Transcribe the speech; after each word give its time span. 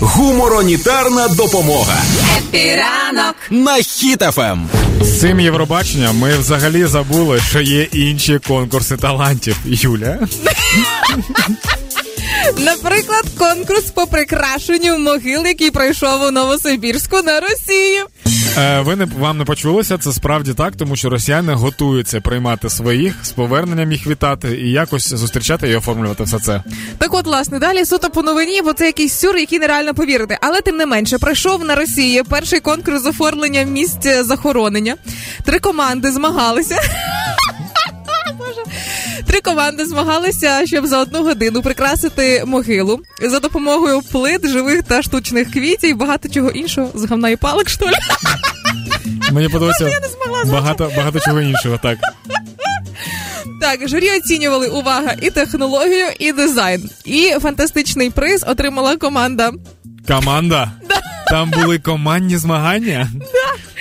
Гуморонітарна 0.00 1.28
допомога 1.28 2.02
Happy 2.38 2.86
Ранок 2.86 3.34
на 3.50 3.74
Хіт 3.74 4.28
FM. 4.28 4.68
З 5.00 5.20
цим 5.20 5.40
Євробаченням 5.40 6.18
ми 6.18 6.38
взагалі 6.38 6.84
забули, 6.84 7.40
що 7.48 7.60
є 7.60 7.82
інші 7.82 8.38
конкурси 8.48 8.96
талантів. 8.96 9.56
Юля. 9.64 10.18
Наприклад, 12.58 13.24
конкурс 13.38 13.82
по 13.90 14.06
прикрашенню 14.06 14.98
могил, 14.98 15.46
який 15.46 15.70
пройшов 15.70 16.22
у 16.22 16.30
Новосибірську 16.30 17.22
на 17.22 17.40
Росію. 17.40 18.06
Е, 18.58 18.80
ви 18.80 18.96
не 18.96 19.04
вам 19.04 19.38
не 19.38 19.44
почулося, 19.44 19.98
це 19.98 20.12
справді 20.12 20.54
так, 20.54 20.76
тому 20.76 20.96
що 20.96 21.10
росіяни 21.10 21.52
готуються 21.52 22.20
приймати 22.20 22.70
своїх 22.70 23.14
з 23.22 23.30
поверненням 23.30 23.92
їх 23.92 24.06
вітати 24.06 24.58
і 24.60 24.70
якось 24.70 25.08
зустрічати 25.08 25.68
і 25.70 25.76
оформлювати 25.76 26.24
все 26.24 26.38
це. 26.38 26.62
Так 26.98 27.14
от, 27.14 27.26
власне, 27.26 27.58
далі 27.58 27.84
суто 27.84 28.10
по 28.10 28.22
новині, 28.22 28.62
бо 28.62 28.72
це 28.72 28.86
якийсь 28.86 29.14
сюр, 29.14 29.36
який 29.36 29.58
нереально 29.58 29.94
повірити. 29.94 30.38
Але 30.40 30.60
тим 30.60 30.76
не 30.76 30.86
менше, 30.86 31.18
пройшов 31.18 31.64
на 31.64 31.74
Росії 31.74 32.22
перший 32.28 32.60
конкурс 32.60 33.06
оформлення 33.06 33.62
місць 33.62 34.06
захоронення. 34.20 34.96
Три 35.44 35.58
команди 35.58 36.12
змагалися. 36.12 36.80
Три 39.34 39.40
команди 39.40 39.86
змагалися, 39.86 40.66
щоб 40.66 40.86
за 40.86 40.98
одну 40.98 41.22
годину 41.22 41.62
прикрасити 41.62 42.42
могилу 42.46 43.00
за 43.22 43.40
допомогою 43.40 44.00
плит, 44.12 44.48
живих 44.48 44.82
та 44.82 45.02
штучних 45.02 45.50
квітів 45.52 45.90
і 45.90 45.94
багато 45.94 46.28
чого 46.28 46.50
іншого 46.50 46.90
з 46.94 47.04
говна 47.04 47.28
і 47.28 47.36
палок, 47.36 47.68
що 47.68 47.84
ли. 47.84 47.92
Мені 49.32 49.48
подобається 49.48 49.88
Я 49.88 50.00
не 50.00 50.08
змогла 50.08 50.44
багато, 50.44 50.92
багато 50.96 51.20
чого 51.20 51.40
іншого. 51.40 51.78
Так 51.82 51.98
Так, 53.60 53.88
журі 53.88 54.10
оцінювали 54.16 54.68
увага 54.68 55.14
і 55.22 55.30
технологію, 55.30 56.06
і 56.18 56.32
дизайн. 56.32 56.90
І 57.04 57.34
фантастичний 57.42 58.10
приз 58.10 58.44
отримала 58.48 58.96
команда. 58.96 59.52
команда. 60.08 60.72
Там 61.26 61.50
були 61.50 61.78
командні 61.78 62.36
змагання. 62.36 63.10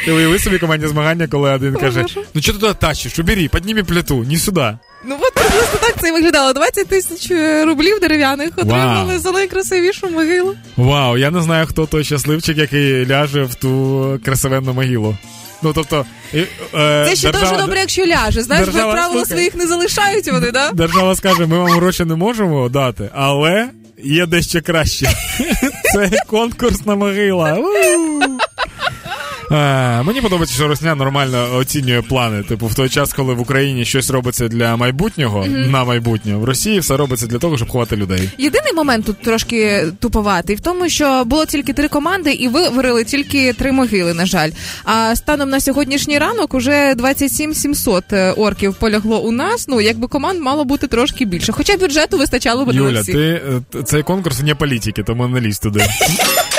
Ти 0.05 0.11
уяви 0.11 0.39
собі 0.39 0.59
командні 0.59 0.87
змагання, 0.87 1.27
коли 1.27 1.51
один 1.51 1.75
каже: 1.75 2.05
Ну 2.33 2.41
що 2.41 2.53
ти 2.53 2.59
туди 2.59 2.73
тащиш? 2.73 3.19
Убери, 3.19 3.47
підніми 3.47 3.83
плиту, 3.83 4.23
не 4.23 4.37
сюди. 4.37 4.77
Ну 5.05 5.17
от 5.21 5.33
приблизно 5.33 5.79
так 5.81 5.95
це 6.01 6.09
і 6.09 6.11
виглядало. 6.11 6.53
20 6.53 6.87
тисяч 6.87 7.31
е, 7.31 7.65
рублів 7.65 7.99
дерев'яних 7.99 8.49
отримали 8.57 9.19
за 9.19 9.31
найкрасивішу 9.31 10.09
могилу. 10.09 10.55
Вау, 10.77 11.17
я 11.17 11.31
не 11.31 11.41
знаю, 11.41 11.67
хто 11.67 11.85
той 11.85 12.03
щасливчик, 12.03 12.57
який 12.57 13.07
ляже 13.07 13.43
в 13.43 13.55
ту 13.55 14.19
красивенну 14.25 14.73
могилу. 14.73 15.17
Ну 15.61 15.71
тобто, 15.75 16.05
і, 16.33 16.37
е, 16.37 16.47
Це 17.09 17.15
ще 17.15 17.31
держава- 17.31 17.51
дуже 17.51 17.61
добре, 17.61 17.79
якщо 17.79 18.05
ляже. 18.05 18.41
Знаєш, 18.41 18.65
держава- 18.65 18.93
правило, 18.93 19.13
слухай. 19.13 19.29
своїх 19.37 19.55
не 19.55 19.67
залишають 19.67 20.31
вони, 20.31 20.51
да? 20.51 20.71
Держава 20.71 21.15
скаже, 21.15 21.45
ми 21.45 21.57
вам 21.57 21.67
гроші 21.71 22.05
не 22.05 22.15
можемо 22.15 22.69
дати, 22.69 23.09
але 23.13 23.69
є 24.03 24.25
дещо 24.25 24.61
краще. 24.61 25.09
Це 25.93 26.11
конкурсна 26.27 26.95
могила. 26.95 27.53
У! 27.53 27.63
А, 29.49 30.03
мені 30.03 30.21
подобається, 30.21 30.55
що 30.55 30.67
Росня 30.67 30.95
нормально 30.95 31.47
оцінює 31.55 32.01
плани. 32.01 32.43
Типу, 32.43 32.67
в 32.67 32.75
той 32.75 32.89
час, 32.89 33.13
коли 33.13 33.33
в 33.33 33.41
Україні 33.41 33.85
щось 33.85 34.09
робиться 34.09 34.47
для 34.47 34.75
майбутнього, 34.75 35.45
на 35.45 35.83
майбутнє, 35.83 36.35
в 36.35 36.43
Росії 36.43 36.79
все 36.79 36.97
робиться 36.97 37.27
для 37.27 37.39
того, 37.39 37.57
щоб 37.57 37.69
ховати 37.69 37.95
людей. 37.95 38.29
Єдиний 38.37 38.73
момент 38.73 39.05
тут 39.05 39.21
трошки 39.21 39.83
туповатий 39.99 40.55
в 40.55 40.59
тому, 40.59 40.89
що 40.89 41.23
було 41.25 41.45
тільки 41.45 41.73
три 41.73 41.87
команди, 41.87 42.31
і 42.31 42.47
виварили 42.47 43.03
тільки 43.03 43.53
три 43.53 43.71
могили. 43.71 44.13
На 44.13 44.25
жаль. 44.25 44.49
А 44.85 45.15
станом 45.15 45.49
на 45.49 45.59
сьогоднішній 45.59 46.19
ранок 46.19 46.53
уже 46.53 46.95
27 46.95 47.53
700 47.53 48.13
е, 48.13 48.31
орків 48.31 48.75
полягло 48.75 49.19
у 49.19 49.31
нас. 49.31 49.67
Ну 49.67 49.81
якби 49.81 50.07
команд 50.07 50.41
мало 50.41 50.65
бути 50.65 50.87
трошки 50.87 51.25
більше. 51.25 51.51
Хоча 51.51 51.77
бюджету 51.77 52.17
вистачало 52.17 52.65
б 52.65 52.73
Юля, 52.73 53.01
всіх. 53.01 53.15
ти 53.15 53.41
е, 53.75 53.83
цей 53.83 54.03
конкурс 54.03 54.39
вне 54.39 54.55
політики, 54.55 55.03
тому 55.03 55.27
не 55.27 55.41
лізь 55.41 55.59
туди. 55.59 55.85